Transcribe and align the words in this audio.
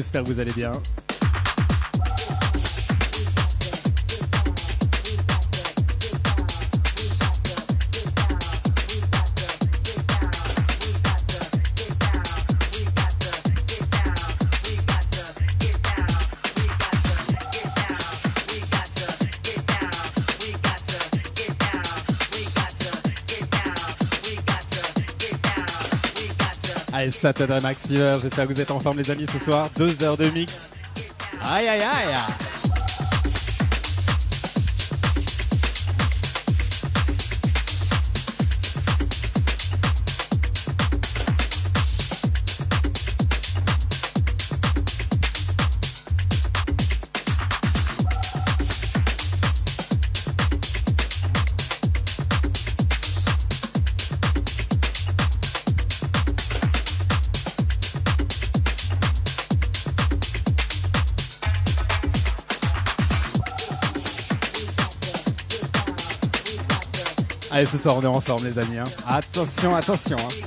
J'espère 0.00 0.22
que 0.22 0.28
vous 0.30 0.40
allez 0.40 0.52
bien. 0.52 0.72
Saturday 27.20 27.60
Max 27.60 27.86
Fever, 27.86 28.16
j'espère 28.22 28.48
que 28.48 28.54
vous 28.54 28.60
êtes 28.62 28.70
en 28.70 28.80
forme 28.80 28.96
les 28.96 29.10
amis 29.10 29.26
ce 29.30 29.38
soir. 29.38 29.68
Deux 29.76 30.02
heures 30.02 30.16
de 30.16 30.30
mix. 30.30 30.72
Aïe 31.44 31.68
aïe 31.68 31.82
aïe 31.82 32.49
ce 67.70 67.78
soir 67.78 67.96
on 67.96 68.02
est 68.02 68.06
en 68.06 68.20
forme 68.20 68.44
les 68.44 68.58
amis. 68.58 68.78
hein. 68.78 68.84
Attention, 69.06 69.74
attention. 69.76 70.16
hein. 70.18 70.46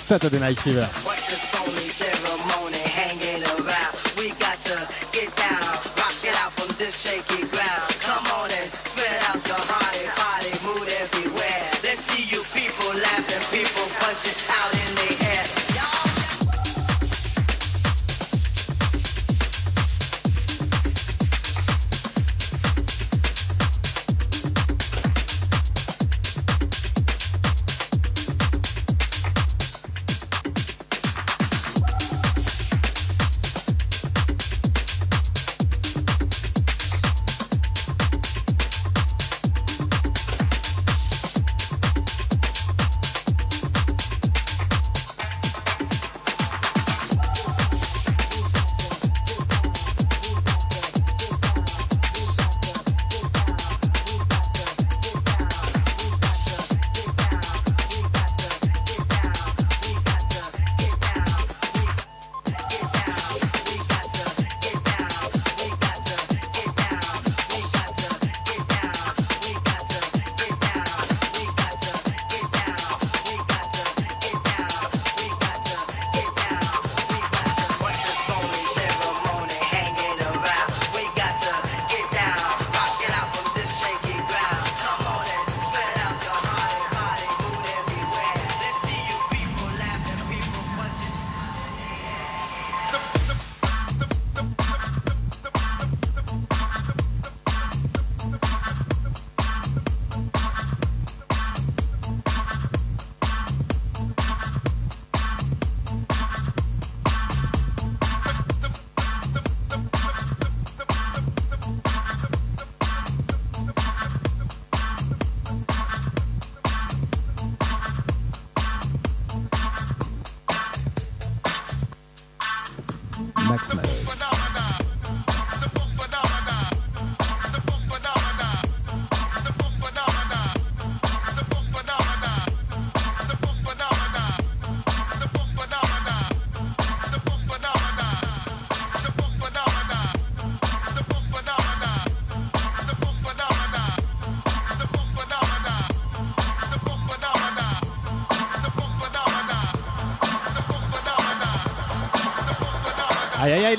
Saturday 0.00 0.38
Night 0.38 0.58
Fever. 0.60 0.86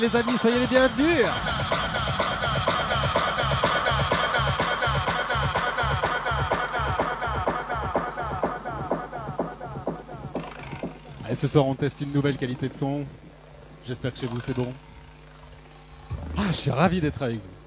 Les 0.08 0.16
amis, 0.16 0.38
soyez 0.38 0.60
les 0.60 0.66
bienvenus 0.66 1.26
Allez, 11.24 11.34
ce 11.34 11.46
soir 11.46 11.66
on 11.66 11.74
teste 11.74 12.00
une 12.00 12.12
nouvelle 12.12 12.36
qualité 12.36 12.68
de 12.68 12.74
son. 12.74 13.04
J'espère 13.86 14.14
que 14.14 14.20
chez 14.20 14.26
vous 14.26 14.40
c'est 14.40 14.56
bon. 14.56 14.72
Ah, 16.36 16.42
je 16.50 16.56
suis 16.56 16.70
ravi 16.70 17.00
d'être 17.00 17.22
avec 17.22 17.36
vous. 17.36 17.57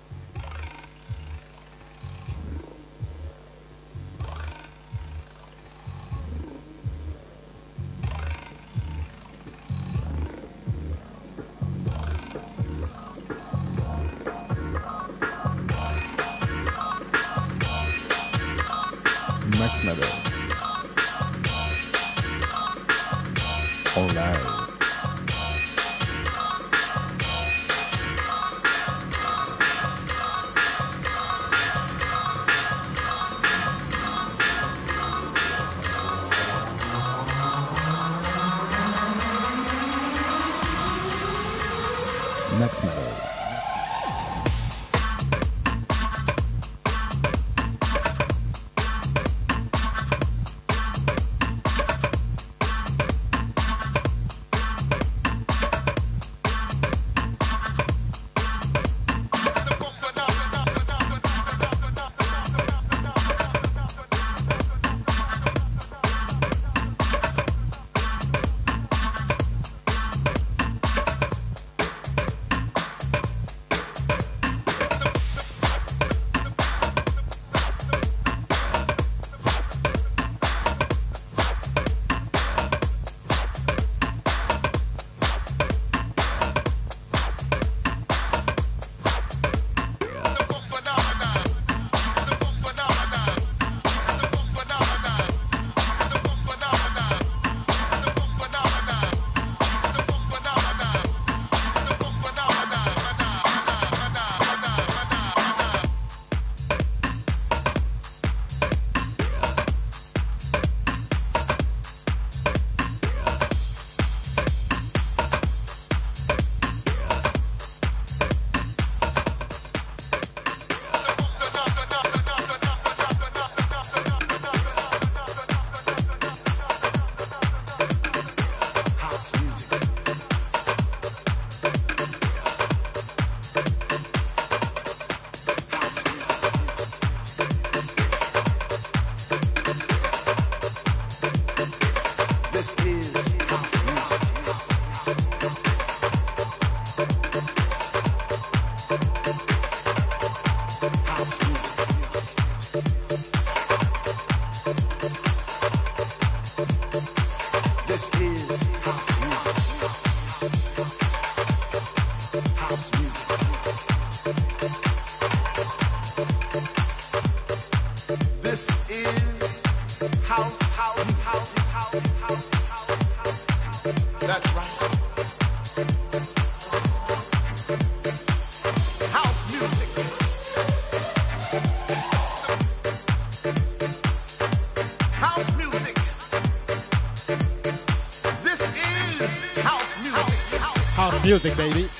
music, 191.31 191.55
baby. 191.55 191.90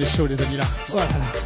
on 0.00 0.02
est 0.02 0.16
chaud 0.16 0.26
les 0.26 0.40
amis 0.42 0.56
là. 0.56 0.64
Oh 0.92 0.96
là. 0.96 1.39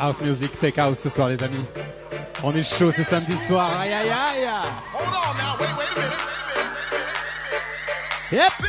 House 0.00 0.20
Music 0.20 0.58
Tech 0.60 0.78
House 0.78 0.98
ce 1.00 1.08
soir, 1.08 1.28
les 1.28 1.42
amis. 1.42 1.64
On 2.42 2.54
est 2.54 2.62
chaud, 2.62 2.92
c'est 2.92 3.04
samedi 3.04 3.36
soir. 3.38 3.70
Aïe, 3.80 3.92
aïe, 3.92 4.10
aïe. 4.10 4.48
Yep. 8.32 8.65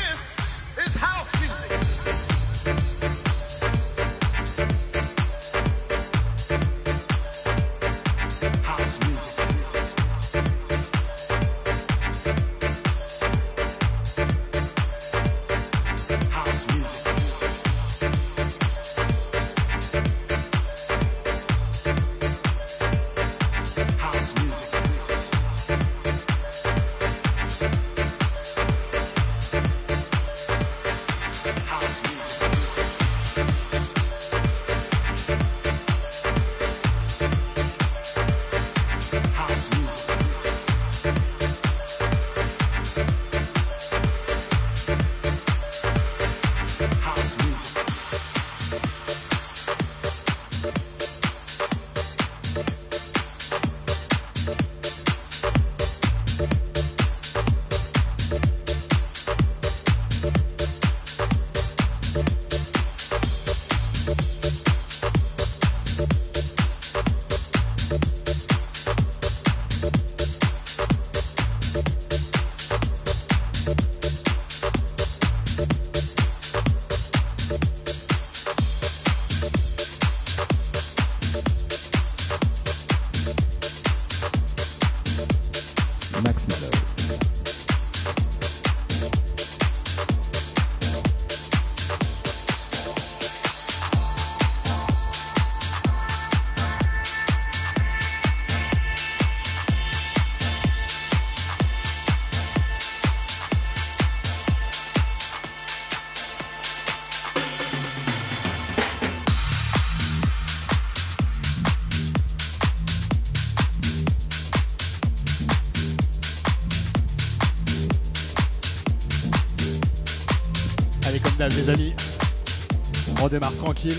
démarre 123.40 123.56
tranquille. 123.56 123.98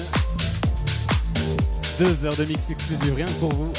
Deux 2.00 2.24
heures 2.24 2.34
de 2.34 2.44
mix 2.44 2.60
exclusive 2.70 3.14
rien 3.14 3.26
pour 3.38 3.52
vous. 3.52 3.72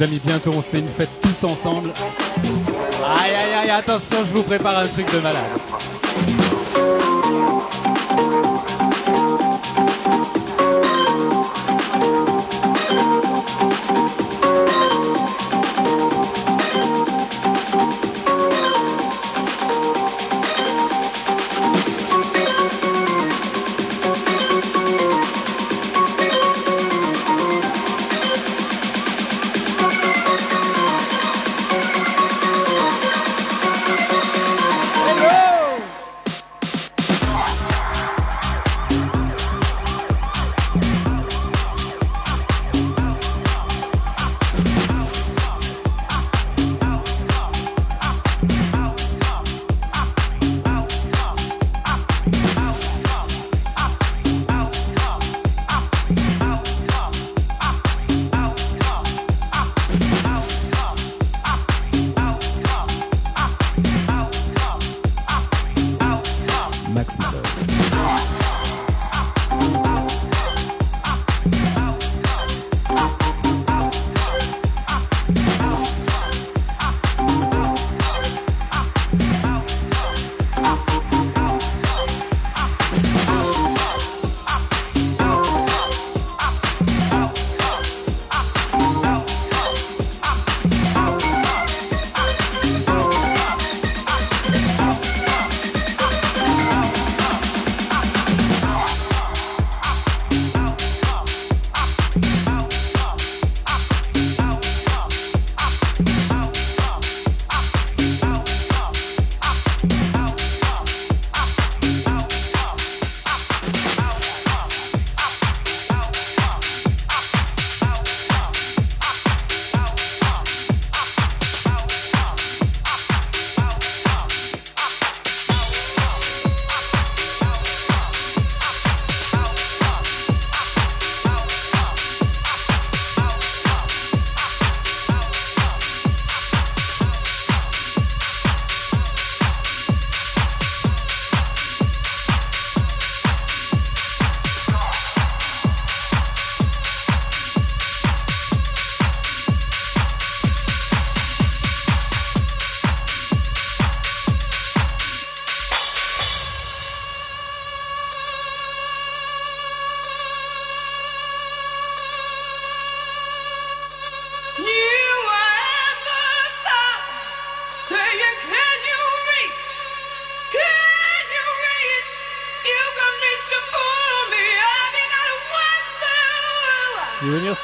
les 0.00 0.06
amis, 0.06 0.20
bientôt 0.24 0.50
on 0.56 0.62
se 0.62 0.68
fait 0.68 0.78
une 0.78 0.88
fête 0.88 1.10
tous 1.22 1.44
ensemble. 1.44 1.90
Aïe 3.22 3.34
aïe 3.34 3.54
aïe, 3.62 3.70
attention, 3.70 4.18
je 4.28 4.34
vous 4.34 4.42
prépare 4.42 4.78
un 4.78 4.82
truc 4.82 5.12
de 5.12 5.18
malade. 5.18 5.69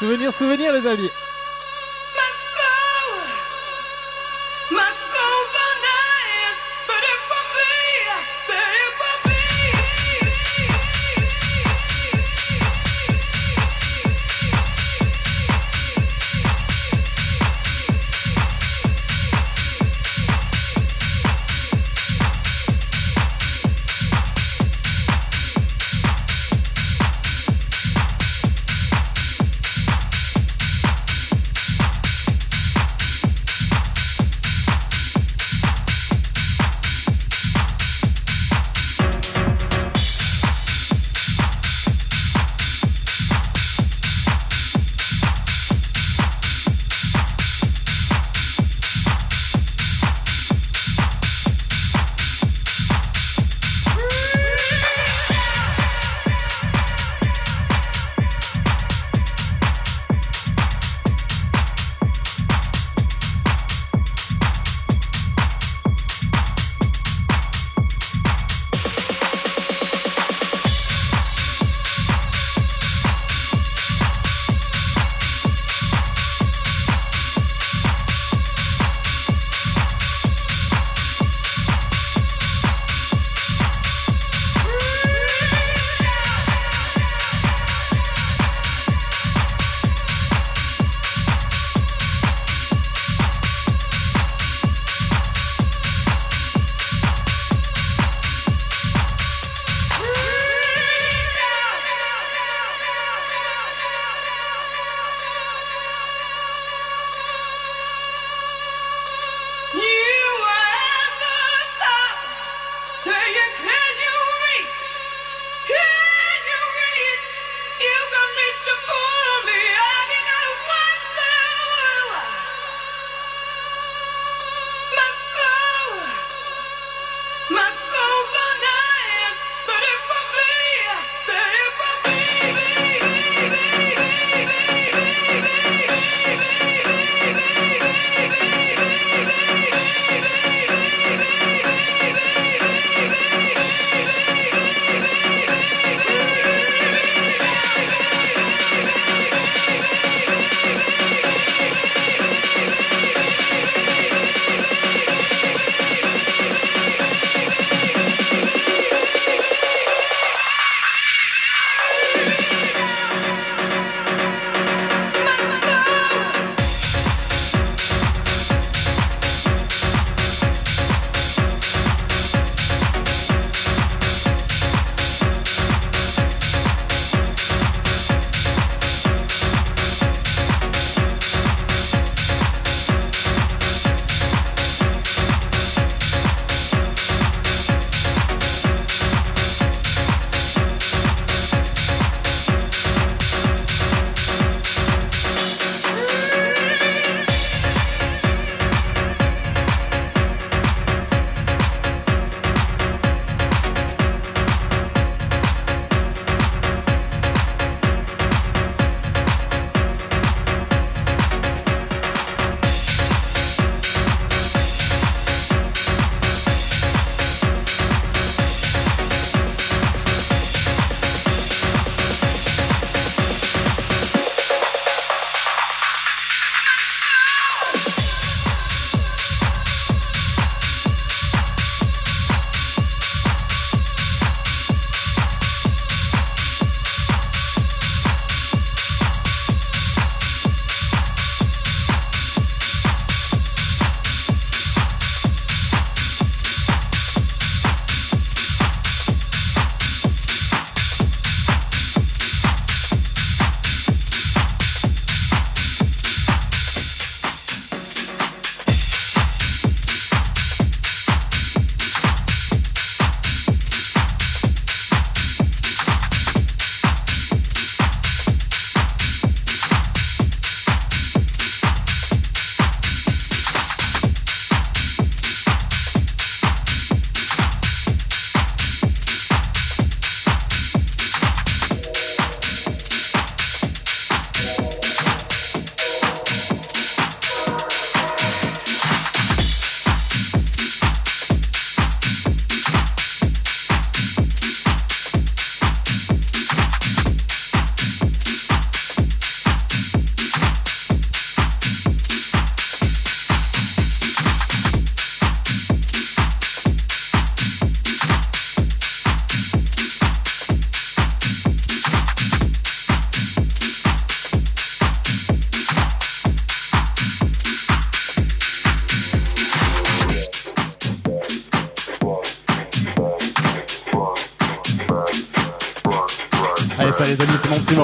Souvenir, 0.07 0.33
souvenir, 0.33 0.73
les 0.73 0.87
amis. 0.87 1.11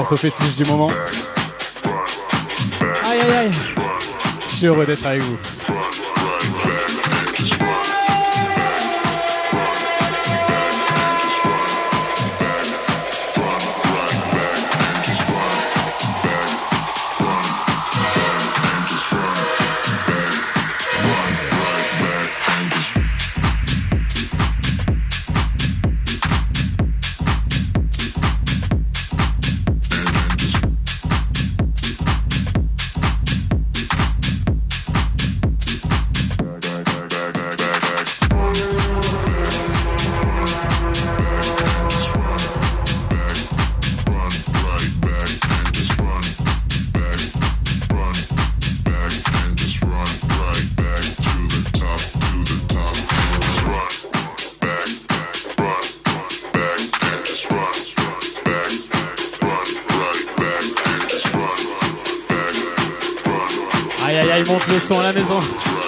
Morceau 0.02 0.16
fétiche 0.16 0.56
du 0.56 0.64
moment. 0.64 0.90
Aïe 3.04 3.20
aïe 3.20 3.36
aïe. 3.36 3.50
Je 4.48 4.52
suis 4.52 4.66
heureux 4.66 4.84
d'être 4.84 5.06
avec 5.06 5.22
vous. 5.22 5.38
Aïe 64.32 64.44
monte 64.48 64.66
le 64.68 64.78
son 64.78 64.98
à 64.98 65.02
la 65.02 65.12
maison. 65.12 65.81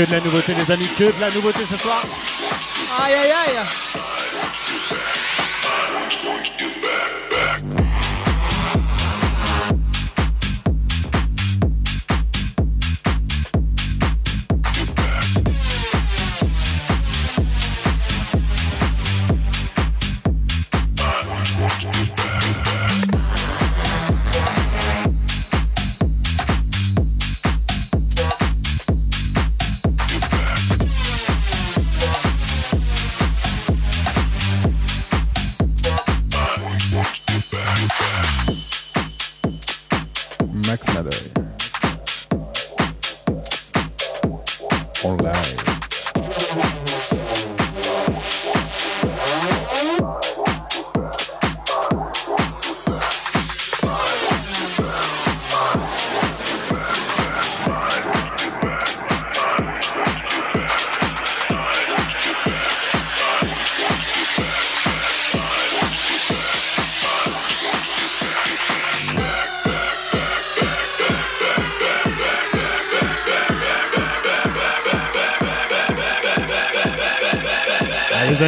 Que 0.00 0.06
de 0.06 0.12
la 0.12 0.20
nouveauté 0.20 0.54
les 0.54 0.70
amis, 0.70 0.88
que 0.96 1.04
de 1.12 1.20
la 1.20 1.28
nouveauté 1.28 1.58
ce 1.70 1.76
soir. 1.76 2.02
Aïe 3.02 3.12
aïe 3.12 3.32
aïe 3.32 4.09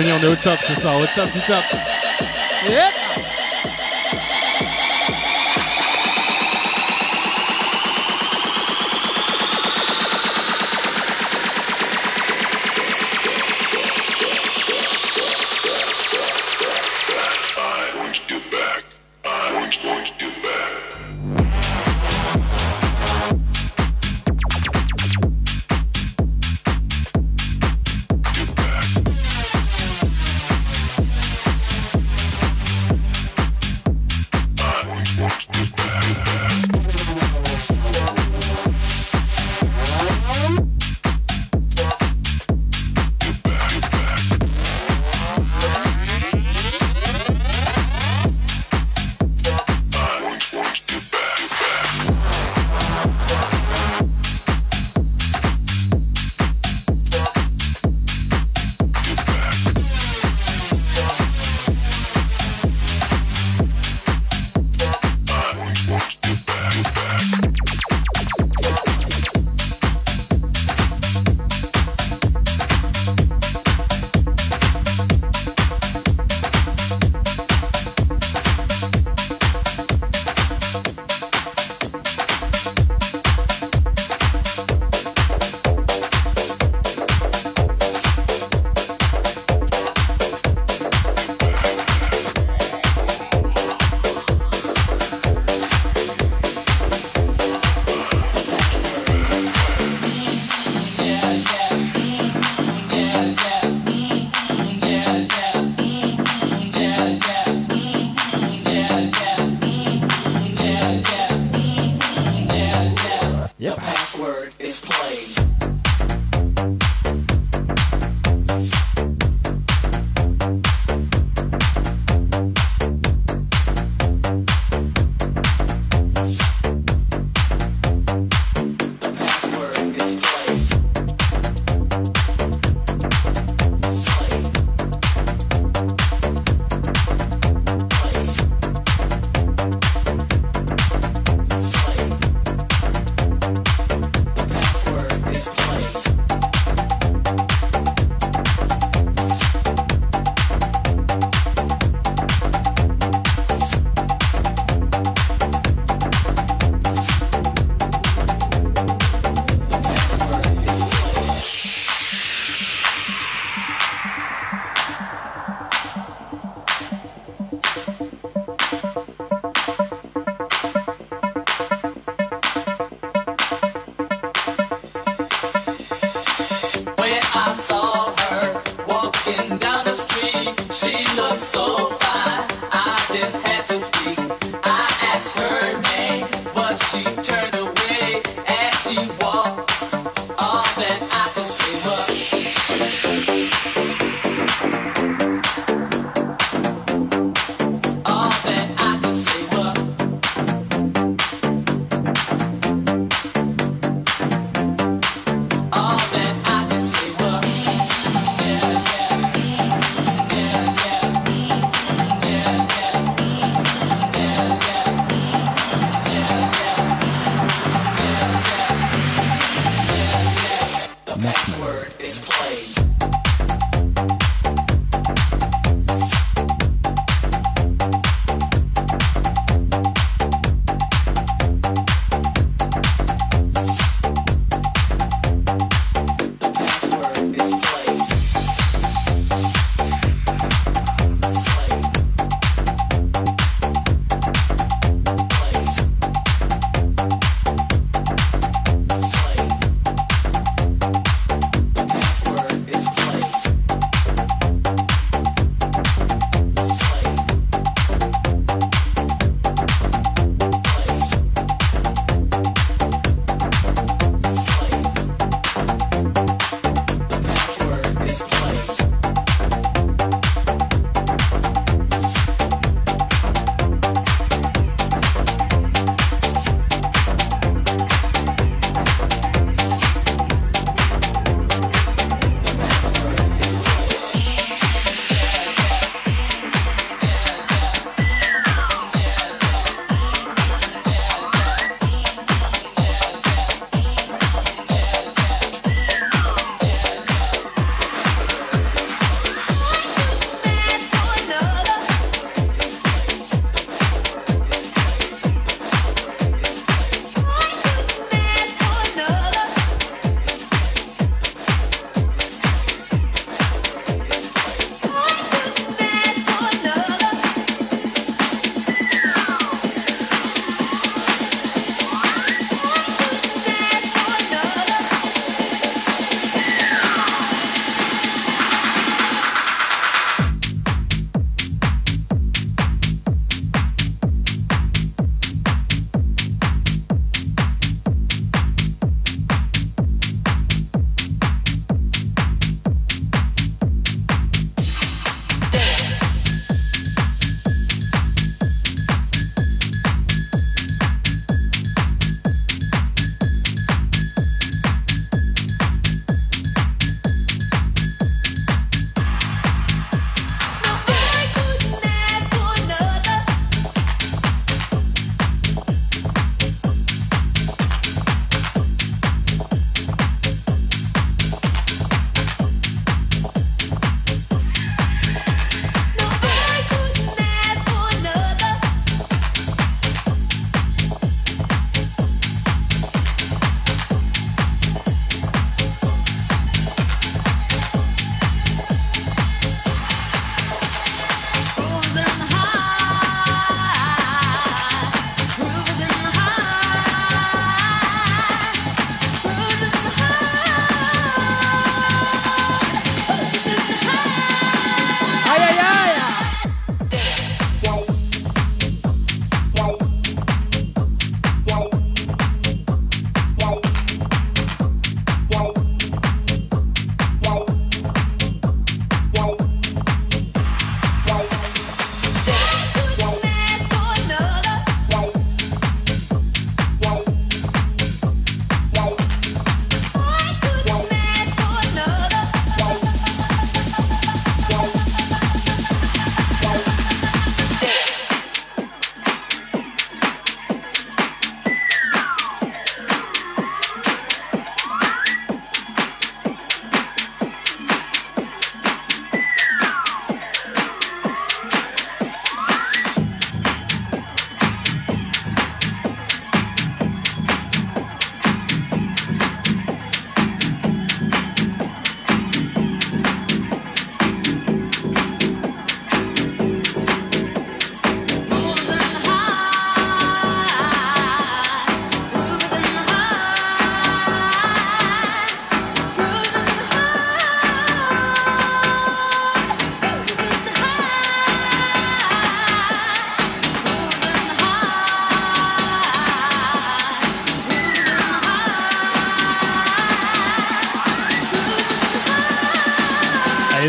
On 0.05 0.21
est 0.21 0.27
au 0.27 0.35
top 0.35 0.59
ce 0.67 0.75
soir, 0.75 0.97
au 0.97 1.07
top 1.15 1.31
du 1.33 1.41
top. 1.43 1.63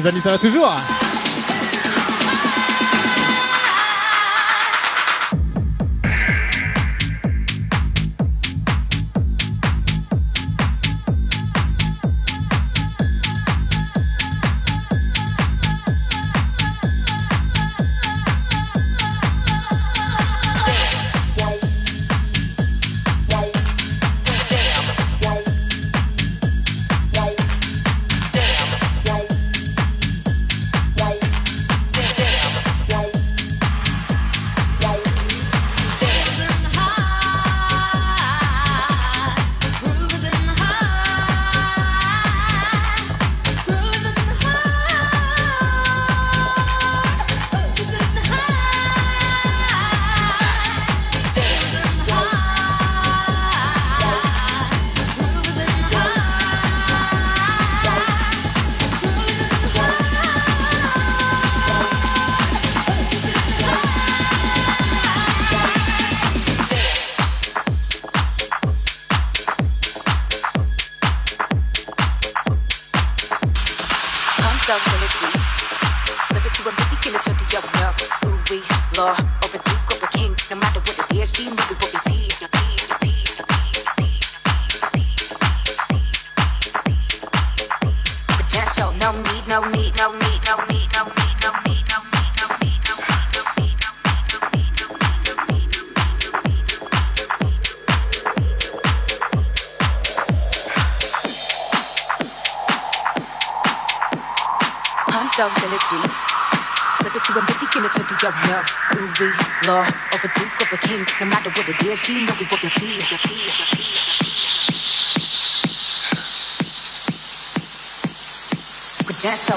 les 0.03 0.09
amis, 0.09 0.21
ça 0.21 0.31
va 0.31 0.37
toujours. 0.37 1.02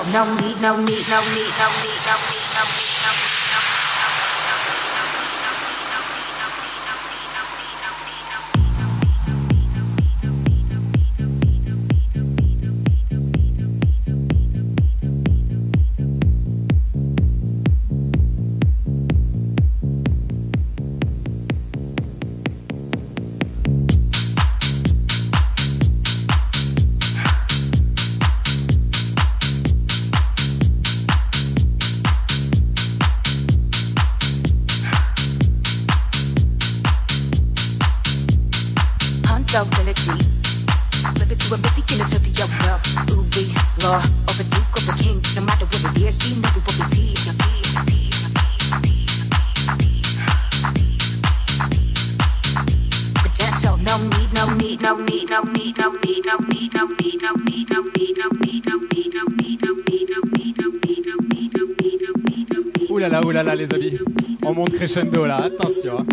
so 0.05 0.25
need, 0.41 0.61
no 0.61 0.77
need, 0.77 1.09
no 1.09 1.21
need, 1.35 1.53
no 1.59 1.69
need, 1.83 2.07
no 2.07 2.17
need. 2.31 2.36
les 63.57 63.73
amis. 63.75 63.99
On 64.45 64.55
monte 64.55 64.73
crescendo 64.73 65.27
là, 65.27 65.37
attention. 65.45 66.01
Hein. 66.01 66.07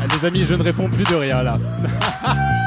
Ah, 0.00 0.26
amis, 0.26 0.44
je 0.44 0.54
ne 0.54 0.62
réponds 0.62 0.88
plus 0.88 1.04
de 1.04 1.14
rien 1.14 1.42
là. 1.42 1.58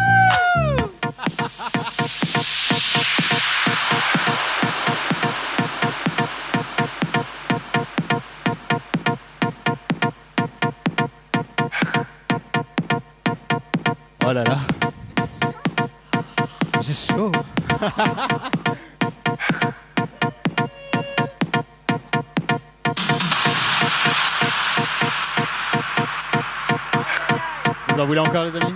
J'ai 16.82 16.94
chaud. 16.94 17.32
Vous 27.88 28.00
en 28.00 28.06
voulez 28.06 28.20
encore 28.20 28.44
les 28.44 28.56
amis? 28.58 28.76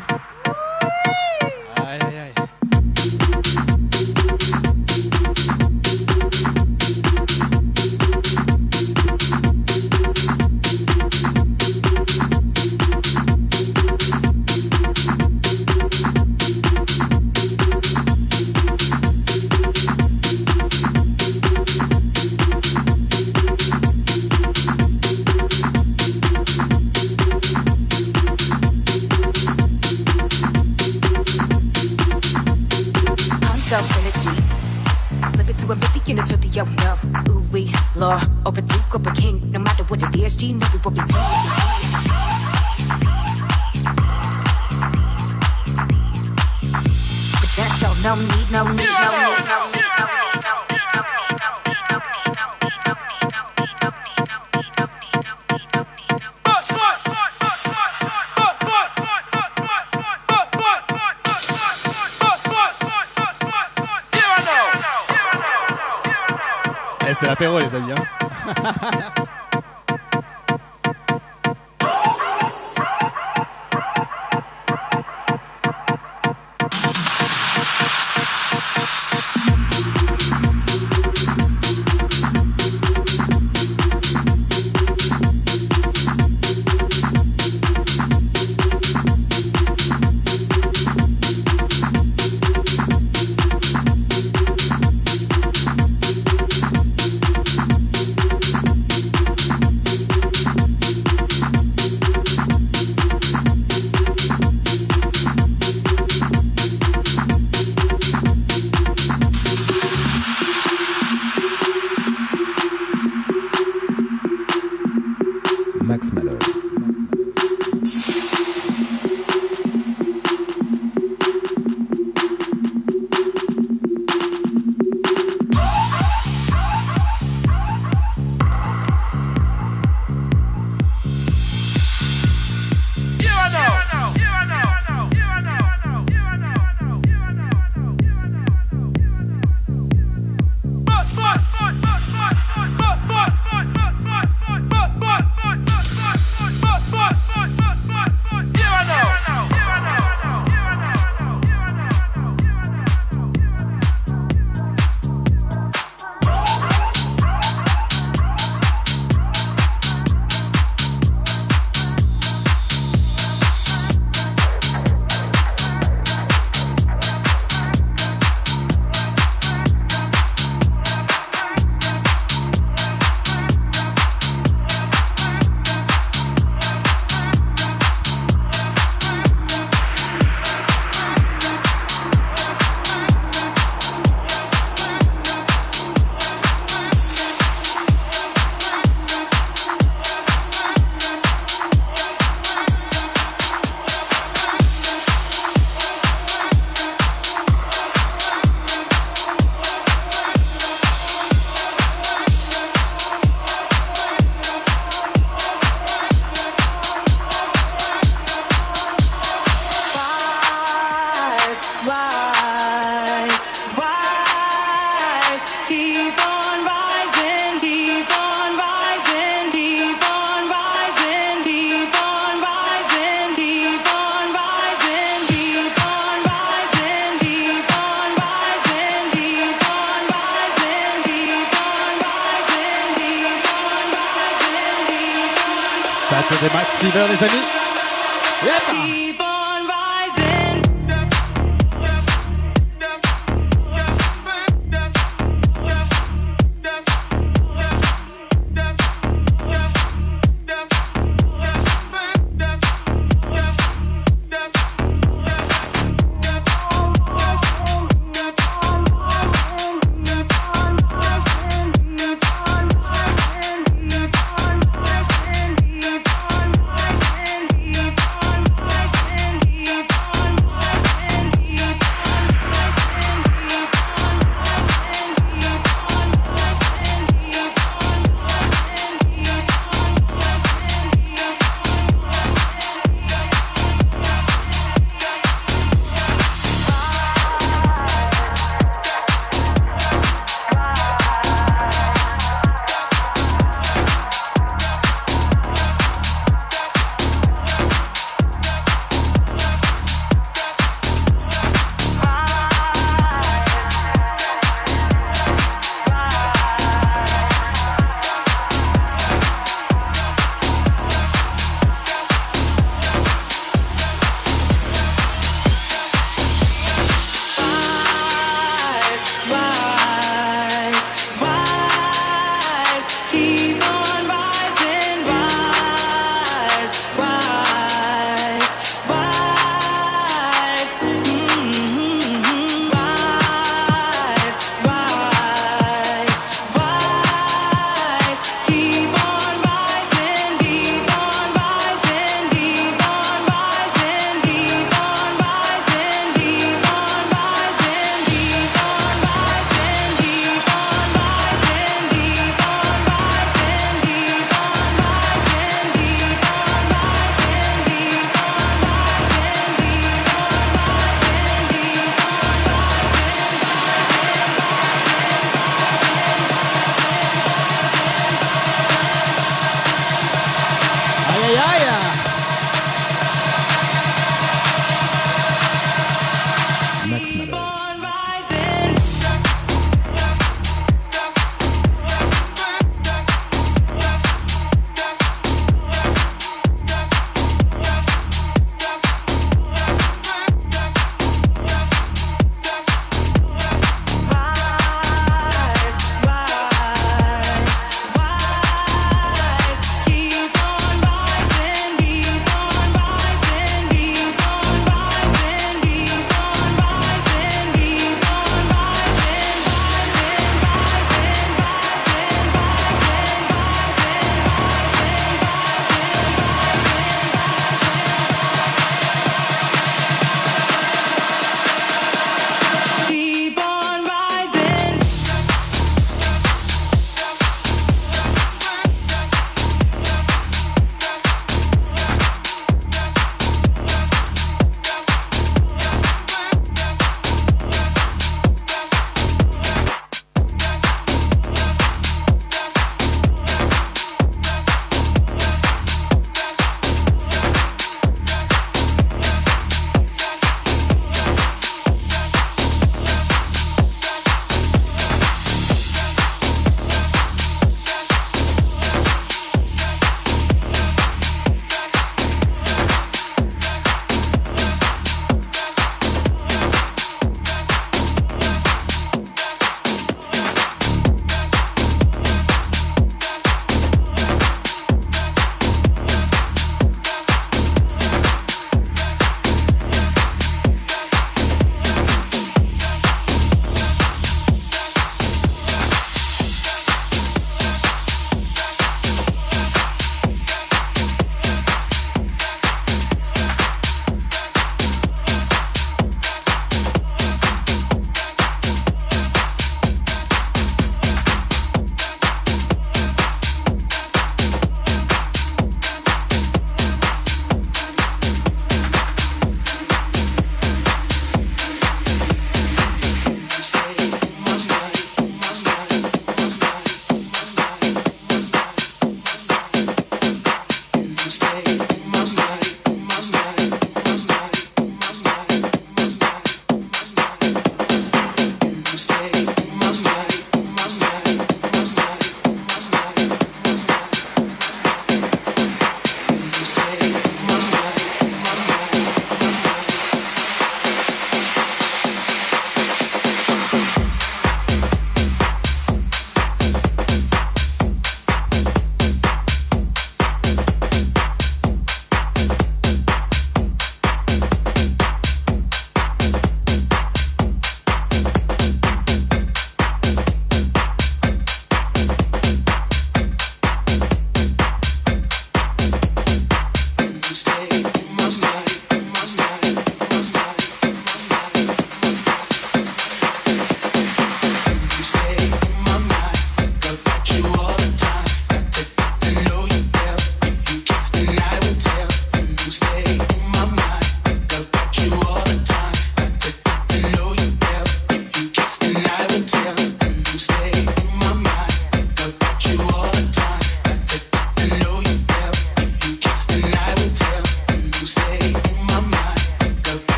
una 48.64 48.89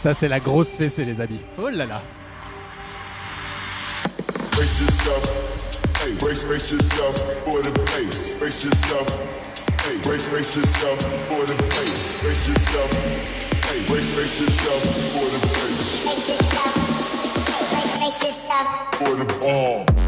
Ça, 0.00 0.14
c'est 0.14 0.28
la 0.28 0.40
grosse 0.40 0.76
fessée, 0.76 1.04
les 1.04 1.20
amis. 1.20 1.40
Oh 1.58 1.68
là 1.68 1.84
là 1.84 2.00
Brace 4.60 4.82
yourself. 4.82 5.24
Hey, 6.02 6.14
brace, 6.18 6.44
brace 6.44 6.70
yourself 6.70 7.16
for 7.46 7.62
the 7.62 7.72
bass. 7.86 8.38
Brace 8.38 8.62
yourself. 8.62 9.08
Hey, 9.80 9.96
brace, 10.02 10.28
brace 10.28 10.54
yourself 10.54 11.00
for 11.28 11.46
the 11.46 11.54
bass. 11.70 12.20
Brace 12.20 12.46
yourself. 12.46 12.92
Hey, 13.64 13.82
brace, 13.86 14.12
brace 14.12 14.38
yourself 14.38 14.82
for 15.14 15.30
the 15.30 15.40
bass. 15.56 16.04
For 18.98 19.14
the 19.14 19.24
bomb. 19.40 19.99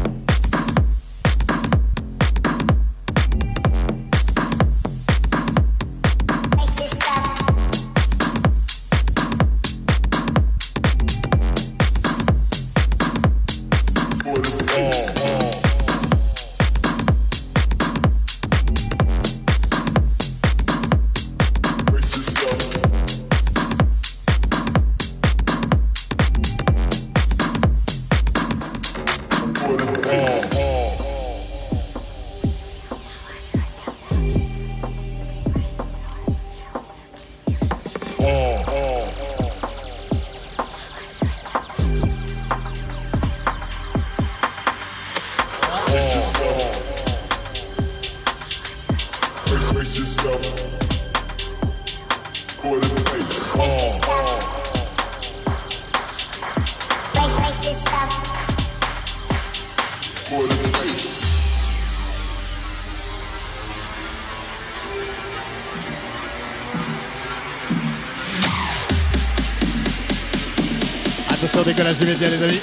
Décollage 71.63 71.97
immédiat, 72.01 72.29
les 72.29 72.43
amis. 72.43 72.59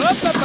Hop, 0.00 0.16
hop. 0.24 0.41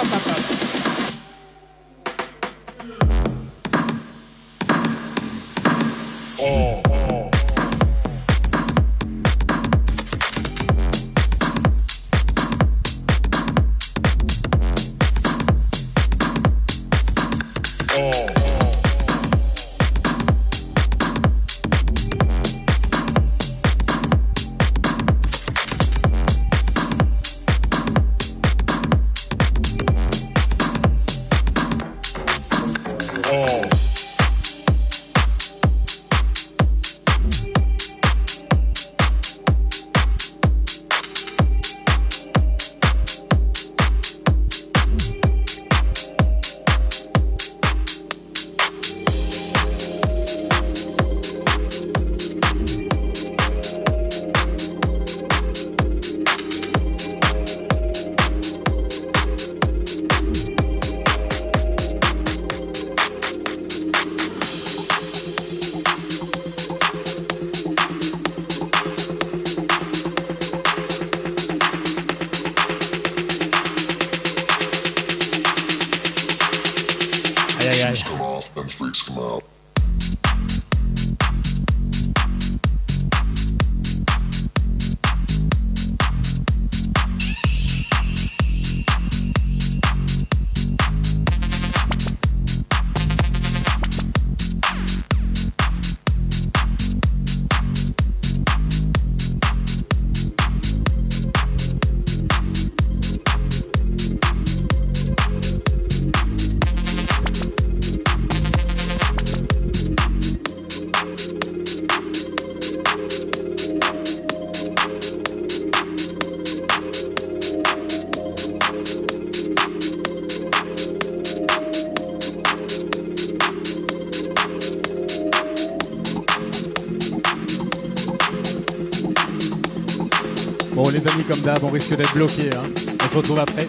Risque 131.87 131.97
d'être 131.97 132.13
bloqués. 132.13 132.49
Hein. 132.53 132.69
On 133.03 133.09
se 133.09 133.15
retrouve 133.15 133.39
après. 133.39 133.67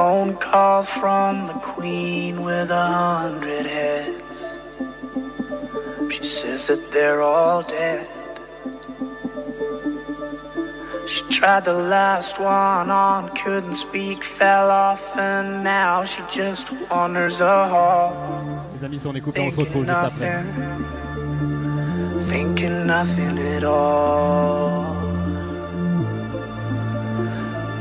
Phone 0.00 0.34
call 0.36 0.82
from 0.82 1.44
the 1.44 1.58
queen 1.72 2.42
with 2.42 2.70
a 2.70 2.86
hundred 3.20 3.66
heads. 3.66 4.38
She 6.14 6.24
says 6.24 6.60
that 6.68 6.82
they're 6.90 7.20
all 7.20 7.62
dead. 7.62 8.08
She 11.06 11.22
tried 11.38 11.66
the 11.66 11.78
last 11.96 12.40
one 12.40 12.88
on, 12.90 13.28
couldn't 13.42 13.74
speak, 13.74 14.24
fell 14.24 14.70
off, 14.70 15.04
and 15.18 15.62
now 15.62 16.06
she 16.06 16.22
just 16.30 16.72
wanders 16.88 17.42
a 17.42 17.68
hall. 17.68 18.10
Les 18.72 18.82
amis, 18.82 19.00
si 19.02 19.06
on 19.06 19.14
est 19.16 19.20
coupé, 19.20 19.40
on 19.42 19.50
se 19.50 19.60
retrouve 19.60 19.84
juste 19.84 20.06
après. 20.10 20.32
Thinking 22.30 22.86
nothing 22.86 23.36
at 23.54 23.64
all. 23.64 24.79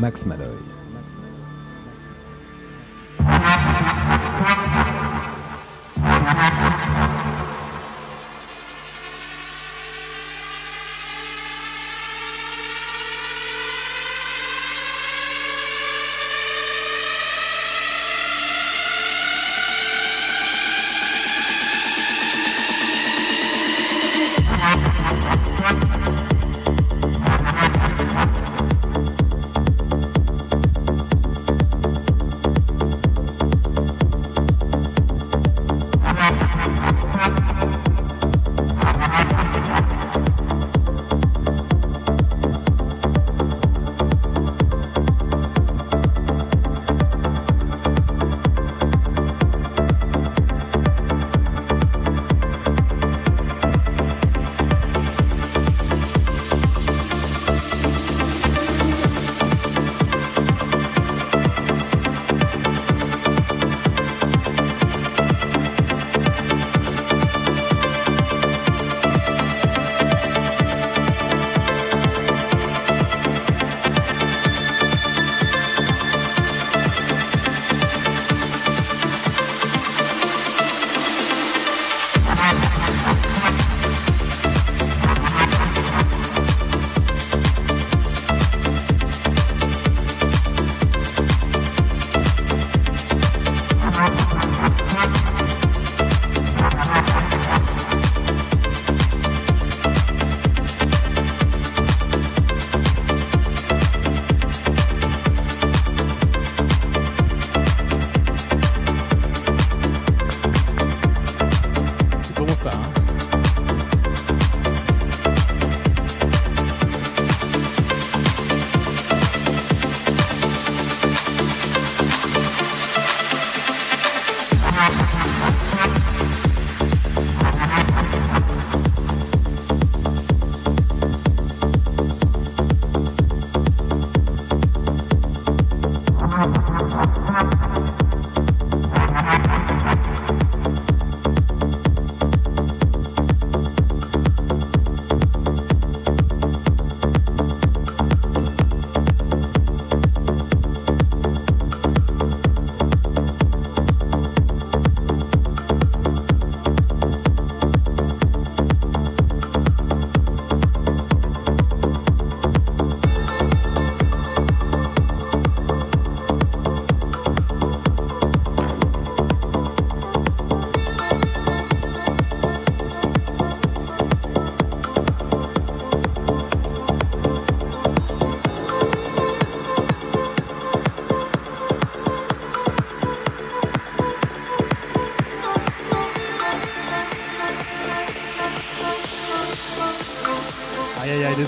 Max 0.00 0.24
Malloy. 0.24 0.69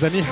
Amis. 0.05 0.32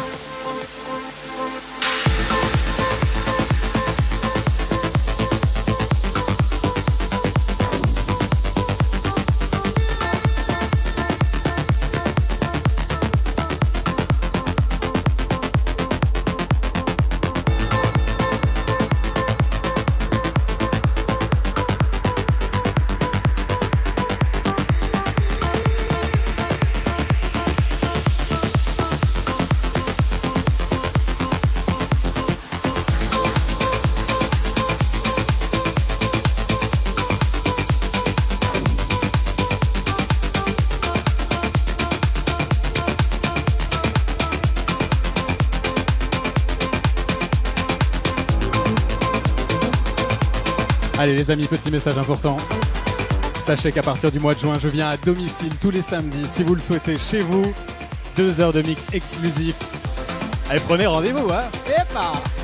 Allez 51.01 51.15
les 51.15 51.31
amis, 51.31 51.47
petit 51.47 51.71
message 51.71 51.97
important. 51.97 52.37
Sachez 53.41 53.73
qu'à 53.73 53.81
partir 53.81 54.13
du 54.13 54.21
mois 54.21 54.35
de 54.35 54.41
juin, 54.41 54.59
je 54.61 54.69
viens 54.69 54.91
à 54.91 54.99
domicile 54.99 55.49
tous 55.59 55.71
les 55.71 55.81
samedis, 55.81 56.27
si 56.31 56.43
vous 56.43 56.55
le 56.55 56.61
souhaitez, 56.61 56.99
chez 56.99 57.21
vous. 57.21 57.55
Deux 58.17 58.39
heures 58.39 58.53
de 58.53 58.61
mix 58.61 58.83
exclusif. 58.93 59.55
Allez, 60.51 60.61
prenez 60.61 60.87
rendez-vous, 60.87 61.33
hein 61.33 61.41
It's 61.67 62.40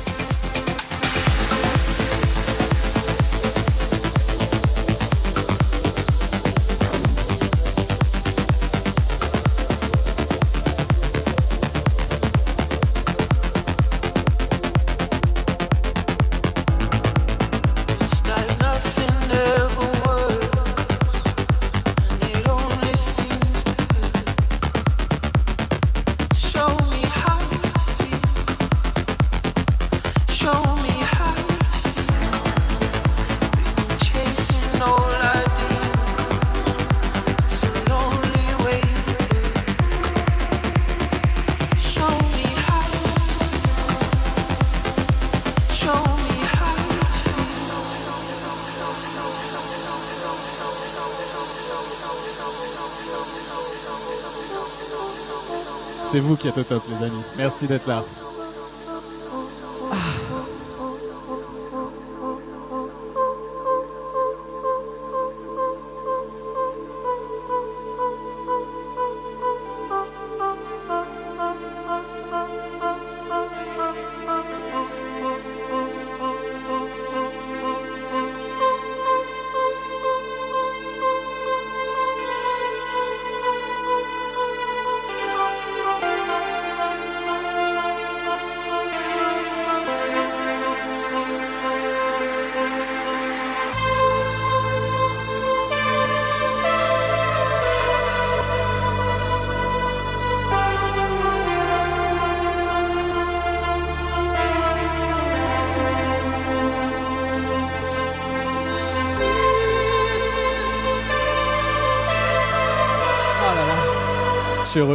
vous 56.27 56.35
qui 56.35 56.49
êtes 56.49 56.57
au 56.57 56.63
top, 56.63 56.83
les 56.89 57.05
amis. 57.05 57.23
Merci 57.37 57.67
d'être 57.67 57.87
là. 57.87 58.03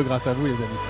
Grâce 0.03 0.27
à 0.27 0.35
vous, 0.35 0.47
les 0.47 0.53
amis. 0.53 0.82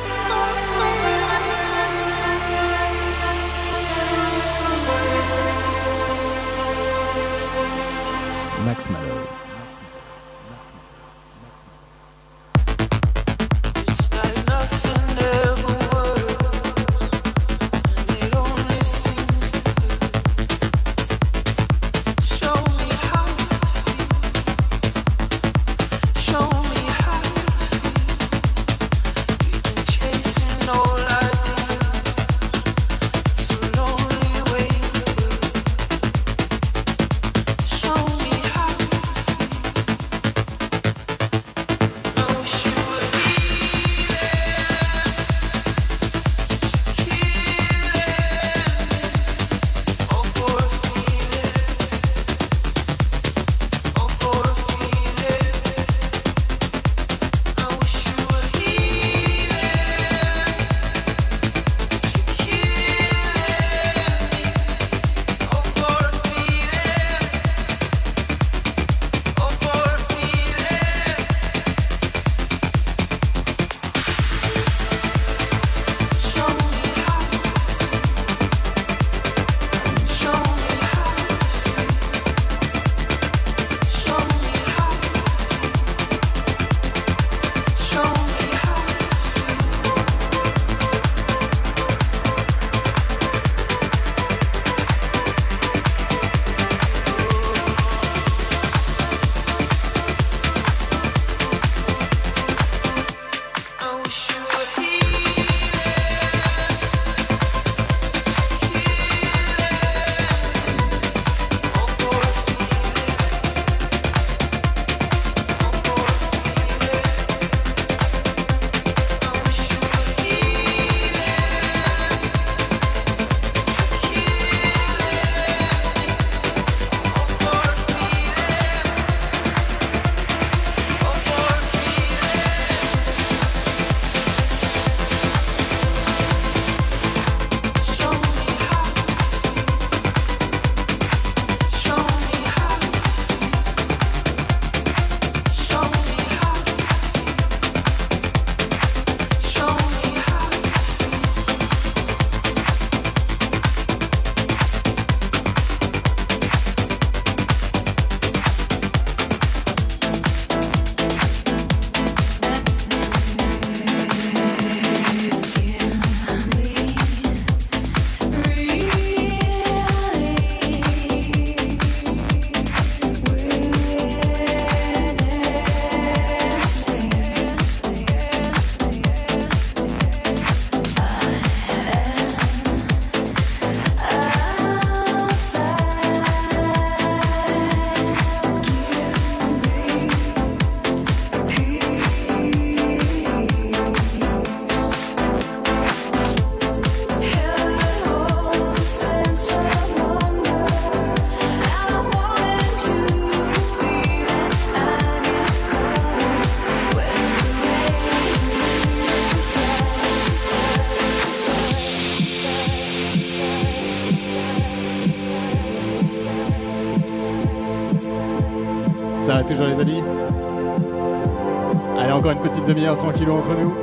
Allez, 221.99 222.13
encore 222.13 222.31
une 222.31 222.39
petite 222.39 222.65
demi-heure 222.65 222.97
tranquillou 222.97 223.33
entre 223.33 223.51
nous. 223.59 223.75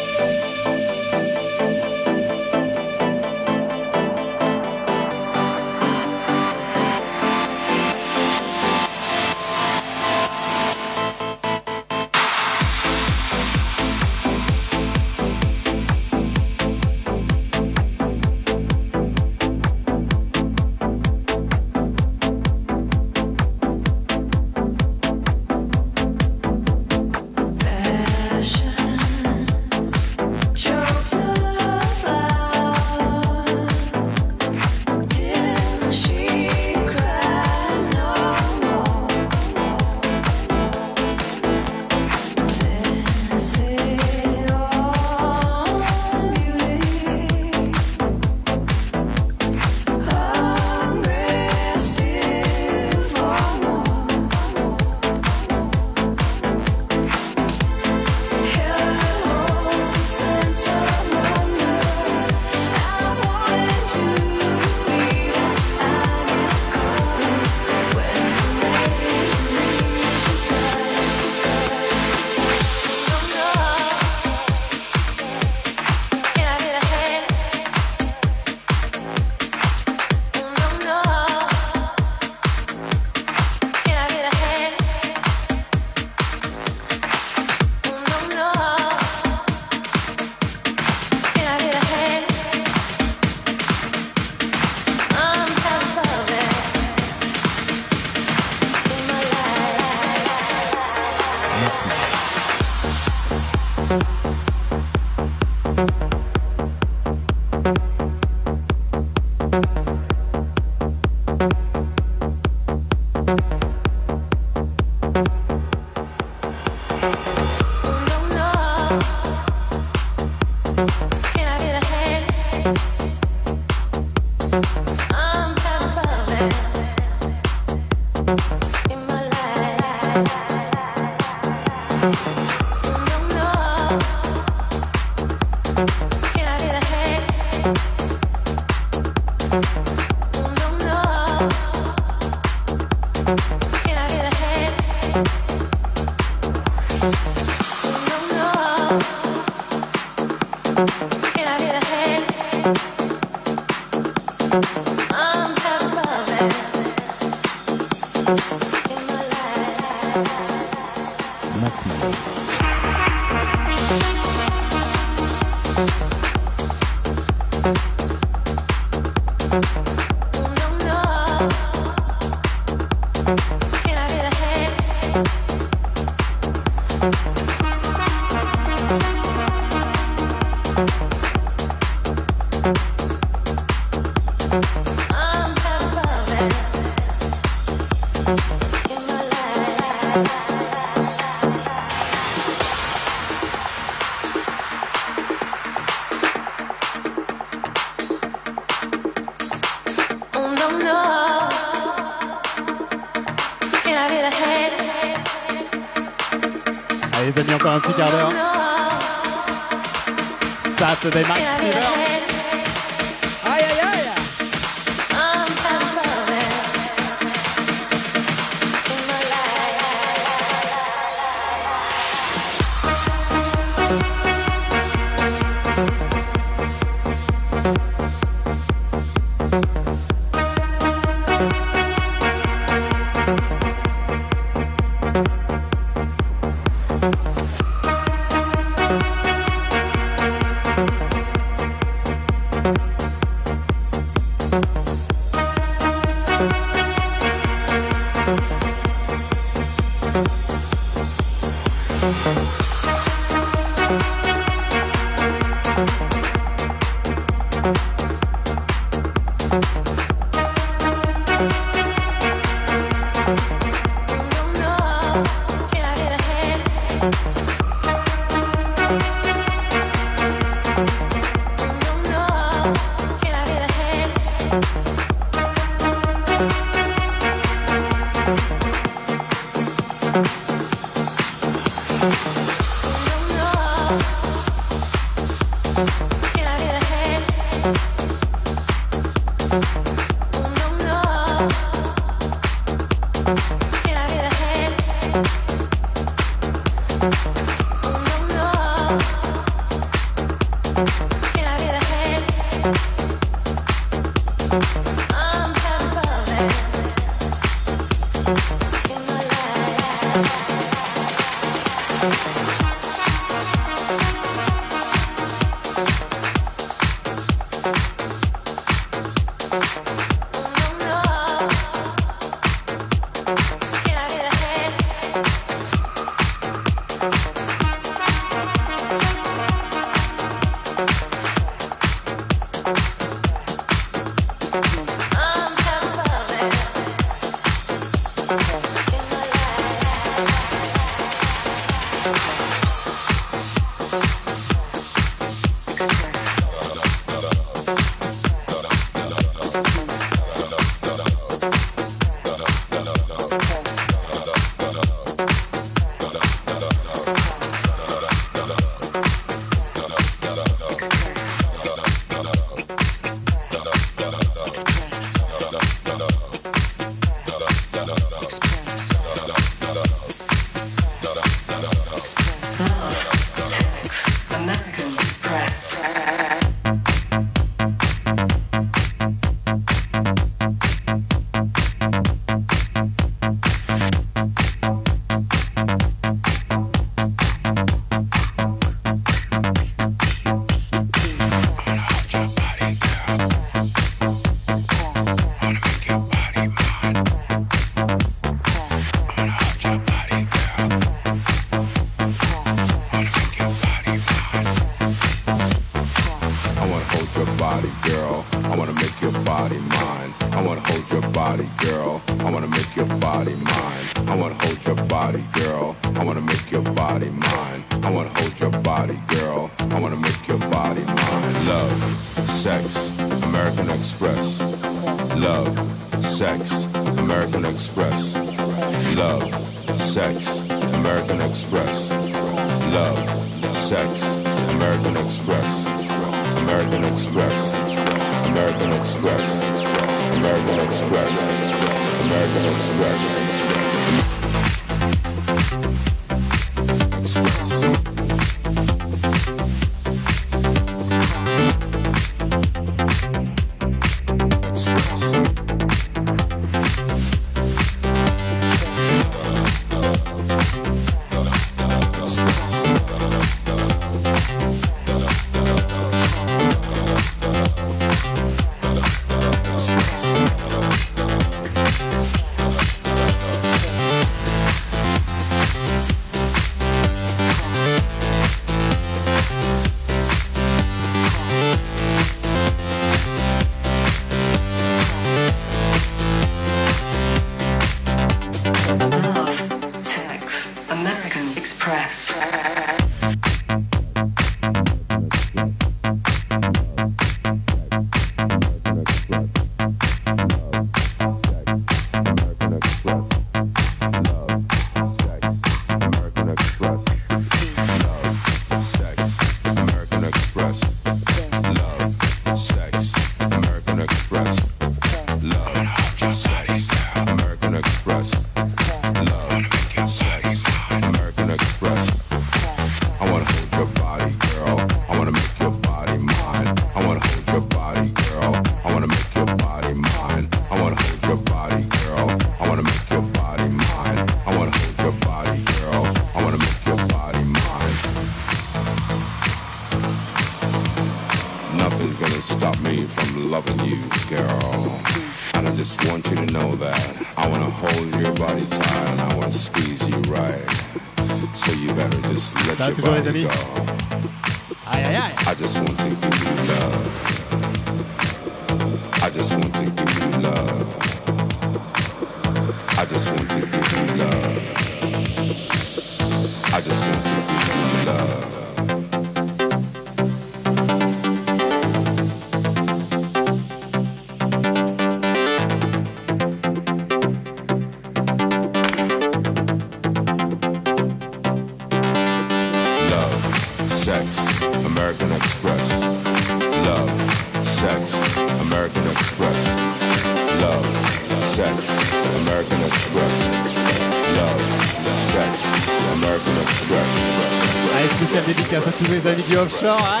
Tous 599.47 599.63
mes 599.63 600.00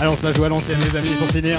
Alors, 0.00 0.14
on 0.14 0.16
se 0.16 0.24
la 0.24 0.32
joue 0.32 0.44
à 0.44 0.48
l'ancienne, 0.48 0.78
les 0.80 0.98
amis, 0.98 1.10
pour 1.18 1.28
finir. 1.28 1.58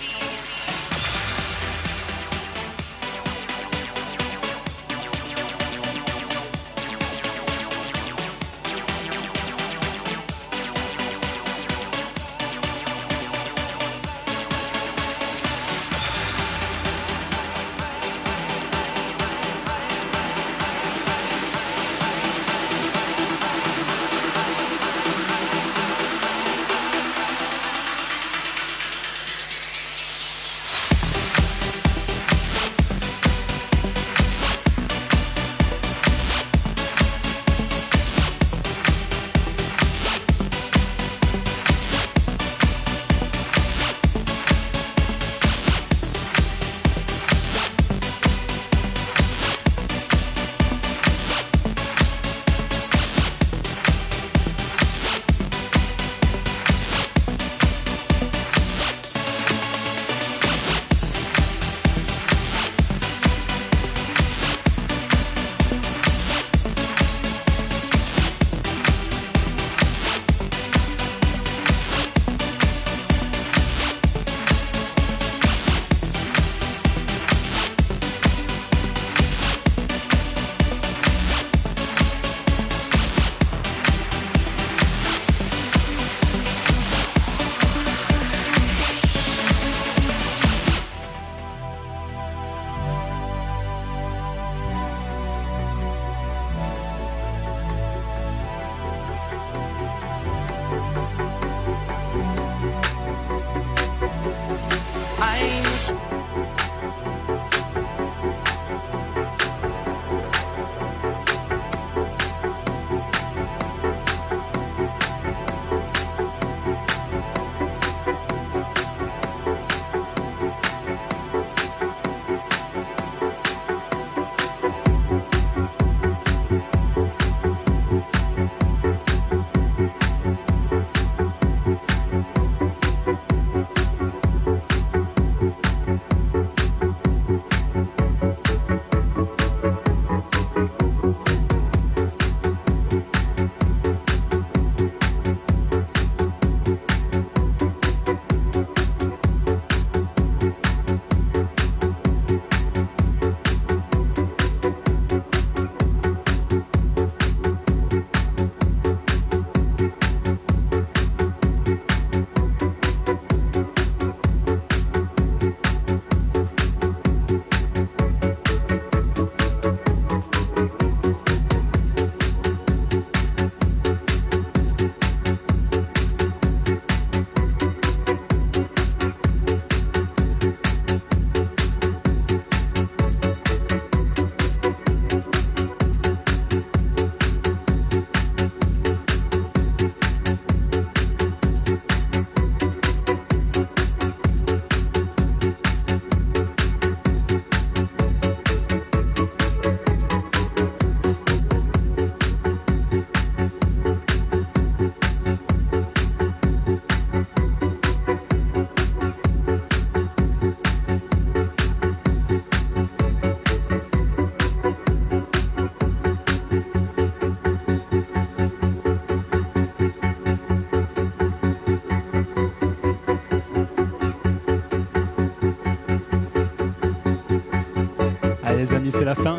c'est 228.89 229.05
la 229.05 229.15
fin. 229.15 229.37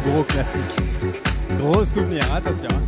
gros 0.00 0.24
classique. 0.24 0.76
Gros 1.58 1.84
souvenir, 1.84 2.22
attention. 2.34 2.68
Hein. 2.70 2.81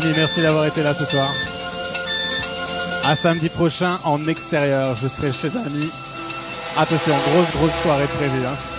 merci 0.00 0.40
d'avoir 0.40 0.64
été 0.64 0.82
là 0.82 0.94
ce 0.94 1.04
soir. 1.04 1.28
À 3.04 3.14
samedi 3.14 3.48
prochain 3.48 3.98
en 4.04 4.26
extérieur, 4.26 4.96
je 4.96 5.06
serai 5.06 5.32
chez 5.32 5.48
amis. 5.48 5.90
Attention, 6.78 7.12
grosse 7.30 7.50
grosse 7.52 7.82
soirée 7.82 8.06
prévue. 8.06 8.46
Hein. 8.46 8.71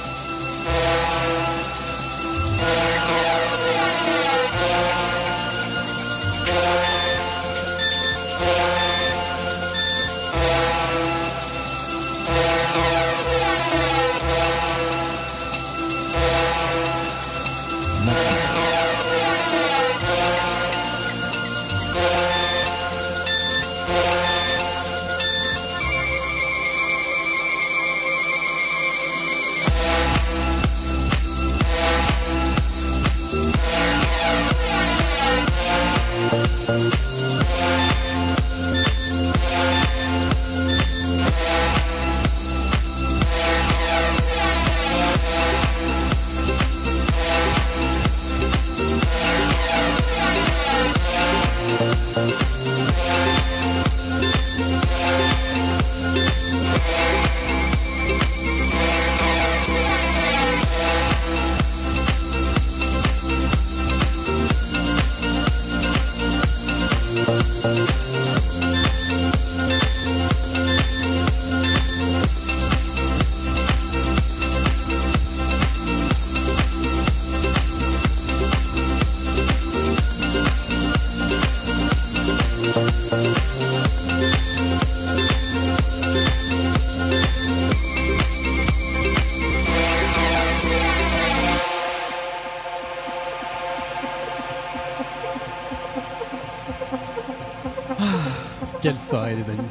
Quelle 98.83 98.99
soirée, 98.99 99.35
les 99.35 99.49
amis. 99.49 99.69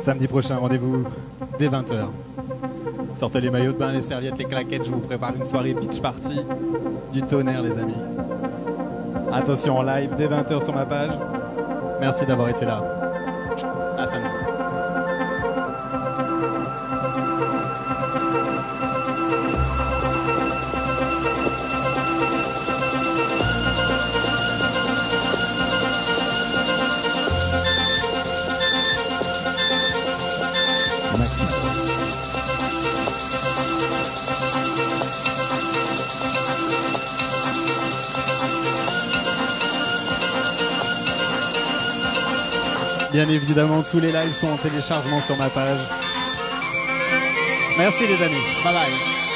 Samedi 0.00 0.28
prochain, 0.28 0.56
rendez-vous 0.58 1.04
dès 1.58 1.68
20h. 1.68 2.04
Sortez 3.16 3.40
les 3.40 3.50
maillots 3.50 3.72
de 3.72 3.78
bain, 3.78 3.90
les 3.90 4.00
serviettes, 4.00 4.38
les 4.38 4.44
claquettes. 4.44 4.84
Je 4.84 4.92
vous 4.92 5.00
prépare 5.00 5.34
une 5.34 5.44
soirée 5.44 5.74
beach 5.74 6.00
party 6.00 6.40
du 7.12 7.22
tonnerre, 7.22 7.62
les 7.62 7.72
amis. 7.72 7.96
Attention 9.32 9.78
en 9.78 9.82
live 9.82 10.14
dès 10.16 10.28
20h 10.28 10.62
sur 10.62 10.72
ma 10.72 10.86
page. 10.86 11.10
Merci 12.00 12.26
d'avoir 12.26 12.48
été 12.48 12.64
là. 12.64 12.91
Bien 43.24 43.34
évidemment, 43.34 43.84
tous 43.84 44.00
les 44.00 44.10
lives 44.10 44.34
sont 44.34 44.48
en 44.48 44.56
téléchargement 44.56 45.22
sur 45.22 45.36
ma 45.36 45.48
page. 45.48 45.78
Merci 47.78 48.04
les 48.08 48.20
amis. 48.20 48.34
Bye 48.64 48.74
bye. 48.74 49.31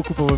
Beaucoup 0.00 0.14
pour 0.14 0.29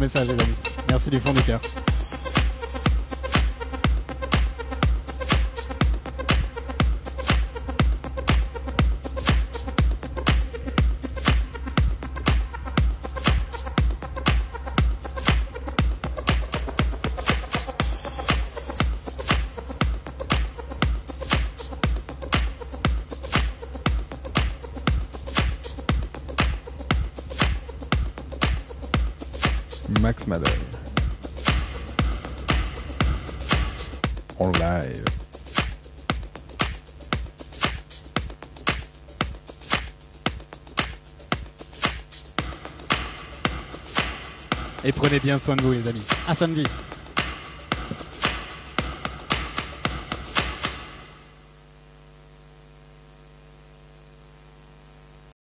prenez 45.13 45.21
bien 45.21 45.39
soin 45.39 45.57
de 45.57 45.63
vous, 45.63 45.73
les 45.73 45.87
amis. 45.87 46.03
À 46.27 46.35
samedi. 46.35 46.65